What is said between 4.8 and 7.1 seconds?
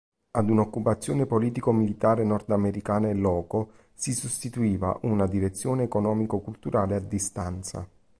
una direzione economico-culturale a